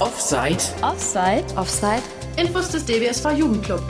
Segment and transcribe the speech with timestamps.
[0.00, 0.58] Offside.
[0.82, 1.44] Offside.
[1.56, 2.02] Offside.
[2.36, 3.82] Infos des DBSV Jugendclub.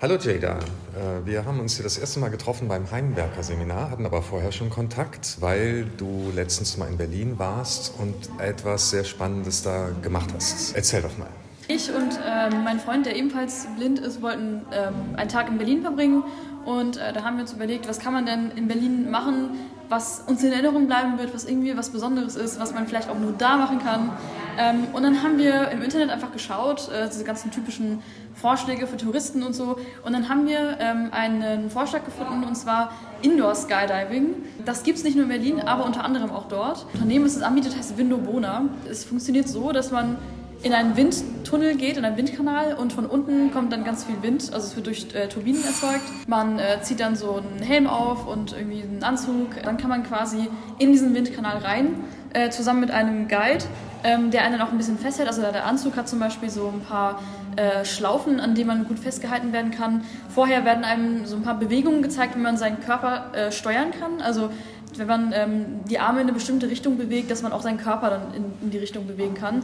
[0.00, 0.58] Hallo Jada,
[0.94, 4.52] Äh, wir haben uns hier das erste Mal getroffen beim Heimwerker Seminar, hatten aber vorher
[4.52, 10.30] schon Kontakt, weil du letztens mal in Berlin warst und etwas sehr Spannendes da gemacht
[10.34, 10.74] hast.
[10.74, 11.28] Erzähl doch mal.
[11.68, 15.82] Ich und ähm, mein Freund, der ebenfalls blind ist, wollten ähm, einen Tag in Berlin
[15.82, 16.22] verbringen.
[16.66, 19.50] Und äh, da haben wir uns überlegt, was kann man denn in Berlin machen,
[19.88, 23.18] was uns in Erinnerung bleiben wird, was irgendwie was Besonderes ist, was man vielleicht auch
[23.18, 24.10] nur da machen kann.
[24.58, 28.02] Ähm, und dann haben wir im Internet einfach geschaut, äh, diese ganzen typischen
[28.34, 29.78] Vorschläge für Touristen und so.
[30.04, 32.90] Und dann haben wir ähm, einen Vorschlag gefunden, und zwar
[33.22, 34.34] Indoor Skydiving.
[34.64, 36.84] Das gibt es nicht nur in Berlin, aber unter anderem auch dort.
[36.84, 38.64] Das Unternehmen, das es anbietet, heißt Window Bona.
[38.90, 40.16] Es funktioniert so, dass man
[40.66, 44.52] in einen Windtunnel geht, in einen Windkanal und von unten kommt dann ganz viel Wind,
[44.52, 46.02] also es wird durch äh, Turbinen erzeugt.
[46.26, 49.62] Man äh, zieht dann so einen Helm auf und irgendwie einen Anzug.
[49.62, 50.48] Dann kann man quasi
[50.80, 51.94] in diesen Windkanal rein,
[52.32, 53.64] äh, zusammen mit einem Guide,
[54.02, 55.28] ähm, der einen auch ein bisschen festhält.
[55.28, 57.22] Also der Anzug hat zum Beispiel so ein paar
[57.54, 60.02] äh, Schlaufen, an denen man gut festgehalten werden kann.
[60.28, 64.20] Vorher werden einem so ein paar Bewegungen gezeigt, wie man seinen Körper äh, steuern kann.
[64.20, 64.50] Also
[64.96, 68.10] wenn man ähm, die Arme in eine bestimmte Richtung bewegt, dass man auch seinen Körper
[68.10, 69.62] dann in, in die Richtung bewegen kann.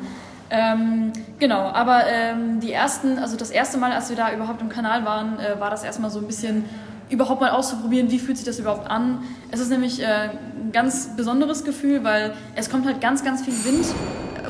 [0.55, 4.69] Ähm, genau, aber ähm, die ersten, also das erste Mal, als wir da überhaupt im
[4.69, 6.67] Kanal waren, äh, war das erstmal so ein bisschen
[7.08, 9.23] überhaupt mal auszuprobieren, wie fühlt sich das überhaupt an.
[9.50, 13.55] Es ist nämlich äh, ein ganz besonderes Gefühl, weil es kommt halt ganz, ganz viel
[13.64, 13.86] Wind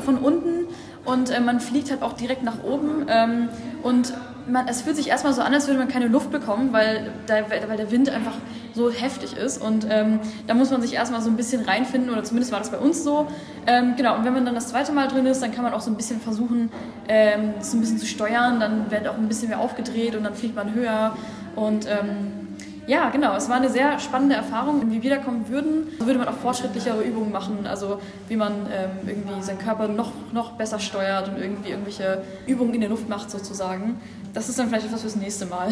[0.03, 0.65] von unten
[1.05, 3.47] und äh, man fliegt halt auch direkt nach oben ähm,
[3.81, 4.13] und
[4.47, 7.35] man, es fühlt sich erstmal so an, als würde man keine Luft bekommen, weil, da,
[7.49, 8.33] weil der Wind einfach
[8.73, 9.61] so heftig ist.
[9.61, 12.71] Und ähm, da muss man sich erstmal so ein bisschen reinfinden, oder zumindest war das
[12.71, 13.27] bei uns so.
[13.67, 15.81] Ähm, genau, und wenn man dann das zweite Mal drin ist, dann kann man auch
[15.81, 16.71] so ein bisschen versuchen,
[17.07, 18.59] ähm, das ein bisschen zu steuern.
[18.59, 21.15] Dann wird auch ein bisschen mehr aufgedreht und dann fliegt man höher.
[21.55, 22.42] Und ähm,
[22.87, 23.35] ja, genau.
[23.35, 24.81] Es war eine sehr spannende Erfahrung.
[24.81, 27.65] Wenn wir wiederkommen würden, würde man auch fortschrittlichere Übungen machen.
[27.65, 32.73] Also wie man ähm, irgendwie seinen Körper noch, noch besser steuert und irgendwie irgendwelche Übungen
[32.73, 33.99] in der Luft macht sozusagen.
[34.33, 35.69] Das ist dann vielleicht etwas fürs nächste Mal.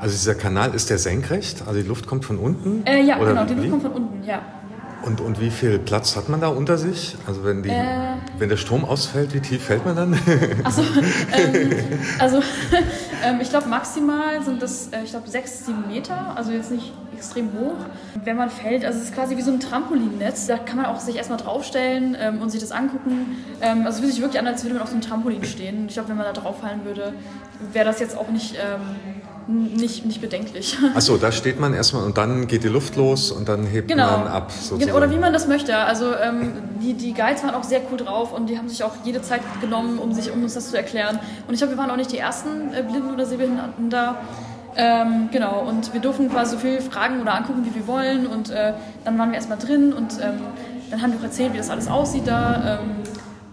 [0.00, 1.62] Also dieser Kanal ist der senkrecht?
[1.66, 2.84] Also die Luft kommt von unten?
[2.86, 4.42] Äh, ja, genau, die Luft kommt von unten, ja.
[5.02, 7.16] Und, und wie viel Platz hat man da unter sich?
[7.26, 10.14] Also wenn, die, äh, wenn der Strom ausfällt, wie tief fällt man dann?
[10.62, 10.82] Achso,
[11.32, 11.72] ähm,
[12.18, 12.40] also
[13.24, 16.92] ähm, ich glaube maximal sind das, äh, ich glaube, sechs, sieben Meter, also jetzt nicht
[17.22, 17.76] extrem hoch.
[18.24, 20.98] Wenn man fällt, also es ist quasi wie so ein Trampolinnetz, da kann man auch
[20.98, 23.36] sich erstmal draufstellen ähm, und sich das angucken.
[23.60, 25.86] Ähm, also es fühlt sich wirklich an, als würde man auf so einem Trampolin stehen.
[25.86, 27.14] Ich glaube, wenn man da drauf fallen würde,
[27.72, 30.78] wäre das jetzt auch nicht ähm, nicht, nicht bedenklich.
[30.94, 34.18] Achso, da steht man erstmal und dann geht die Luft los und dann hebt genau.
[34.18, 34.52] man ab.
[34.52, 34.96] Sozusagen.
[34.96, 35.76] Oder wie man das möchte.
[35.76, 38.92] Also ähm, die, die Guides waren auch sehr cool drauf und die haben sich auch
[39.04, 41.18] jede Zeit genommen, um, sich, um uns das zu erklären.
[41.48, 44.20] Und ich glaube, wir waren auch nicht die ersten äh, Blinden oder Sehbehinderten da.
[44.76, 48.26] Ähm, genau, und wir durften quasi so viel fragen oder angucken, wie wir wollen.
[48.26, 48.72] Und äh,
[49.04, 50.40] dann waren wir erstmal drin und ähm,
[50.90, 52.80] dann haben wir auch erzählt, wie das alles aussieht da.
[52.80, 52.90] Ähm,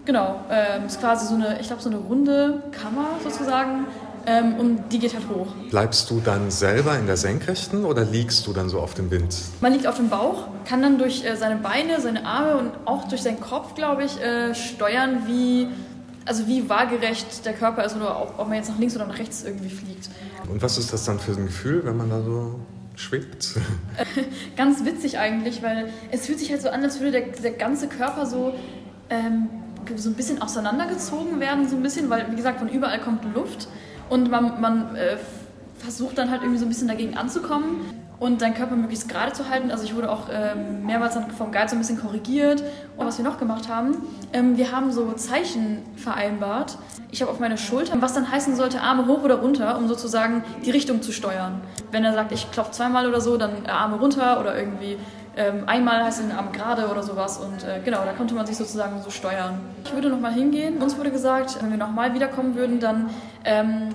[0.06, 3.86] genau, ähm, es ist quasi so eine, ich glaube, so eine runde Kammer sozusagen
[4.26, 5.48] ähm, und die geht halt hoch.
[5.70, 9.36] Bleibst du dann selber in der Senkrechten oder liegst du dann so auf dem Wind?
[9.62, 13.08] Man liegt auf dem Bauch, kann dann durch äh, seine Beine, seine Arme und auch
[13.08, 15.68] durch seinen Kopf, glaube ich, äh, steuern, wie,
[16.26, 19.20] also wie waagerecht der Körper ist oder ob, ob man jetzt nach links oder nach
[19.20, 20.10] rechts irgendwie fliegt.
[20.50, 22.60] Und was ist das dann für ein Gefühl, wenn man da so
[22.96, 23.56] schwebt?
[24.56, 27.88] Ganz witzig eigentlich, weil es fühlt sich halt so an, als würde der, der ganze
[27.88, 28.54] Körper so...
[29.10, 29.50] Ähm,
[29.96, 33.68] so ein bisschen auseinandergezogen werden, so ein bisschen, weil wie gesagt, von überall kommt Luft
[34.10, 35.18] und man, man äh,
[35.80, 37.82] versucht dann halt irgendwie so ein bisschen dagegen anzukommen
[38.20, 39.72] und deinen Körper möglichst gerade zu halten.
[39.72, 42.64] Also ich wurde auch ähm, mehrmals vom Guide so ein bisschen korrigiert.
[42.98, 43.98] Und was wir noch gemacht haben,
[44.34, 46.78] ähm, wir haben so Zeichen vereinbart.
[47.12, 50.44] Ich habe auf meine Schulter, was dann heißen sollte, Arme hoch oder runter, um sozusagen
[50.66, 51.62] die Richtung zu steuern.
[51.92, 54.98] Wenn er sagt, ich klopfe zweimal oder so, dann Arme runter oder irgendwie
[55.38, 57.38] ähm, einmal heißt den Arm gerade oder sowas.
[57.38, 59.62] Und äh, genau, da konnte man sich sozusagen so steuern.
[59.86, 60.78] Ich würde nochmal hingehen.
[60.82, 63.10] Uns wurde gesagt, wenn wir nochmal wiederkommen würden, dann
[63.46, 63.90] ähm,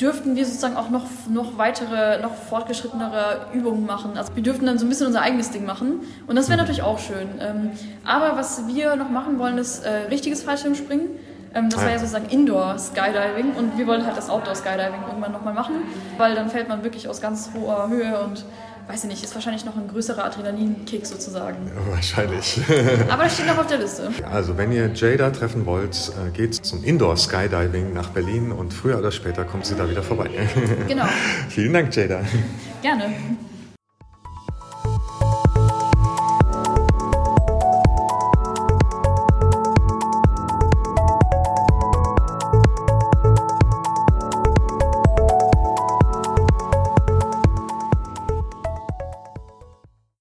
[0.00, 4.16] dürften wir sozusagen auch noch, noch weitere, noch fortgeschrittenere Übungen machen.
[4.16, 6.00] Also wir dürften dann so ein bisschen unser eigenes Ding machen.
[6.26, 7.28] Und das wäre natürlich auch schön.
[7.40, 7.70] Ähm,
[8.04, 11.08] aber was wir noch machen wollen, ist äh, richtiges Fallschirmspringen.
[11.54, 15.32] Ähm, das war ja sozusagen Indoor Skydiving und wir wollen halt das Outdoor Skydiving irgendwann
[15.32, 15.76] nochmal machen,
[16.16, 18.44] weil dann fällt man wirklich aus ganz hoher Höhe und
[18.88, 21.70] weiß ich nicht, ist wahrscheinlich noch ein größerer Adrenalinkick sozusagen.
[21.90, 22.58] Wahrscheinlich.
[23.08, 24.10] Aber das steht noch auf der Liste.
[24.30, 28.98] Also wenn ihr Jada treffen wollt, äh, geht zum Indoor Skydiving nach Berlin und früher
[28.98, 30.30] oder später kommt sie da wieder vorbei.
[30.88, 31.04] Genau.
[31.50, 32.22] Vielen Dank, Jada.
[32.82, 33.10] Gerne.